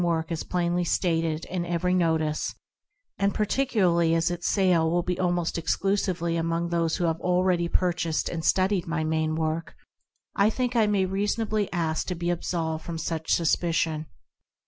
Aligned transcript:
work 0.03 0.31
is 0.31 0.41
plainly 0.43 0.83
stated 0.83 1.45
in 1.45 1.63
every 1.63 1.93
notice— 1.93 2.55
and 3.19 3.35
particu 3.35 3.81
larly 3.83 4.15
as 4.17 4.31
its 4.31 4.47
sale 4.47 4.89
will 4.89 5.03
be 5.03 5.19
almost 5.19 5.59
exclusively 5.59 6.37
among 6.37 6.69
those 6.69 6.95
who 6.97 7.03
have 7.03 7.21
already 7.21 7.67
purchased 7.67 8.27
and 8.27 8.43
studied 8.43 8.87
my 8.87 9.03
main 9.03 9.35
work— 9.35 9.75
I 10.35 10.49
think 10.49 10.75
I 10.75 10.87
may 10.87 11.05
reasonably 11.05 11.71
ask 11.71 12.07
to 12.07 12.15
be 12.15 12.31
absolved 12.31 12.83
from 12.83 12.97
such 12.97 13.31
suspicion. 13.31 14.07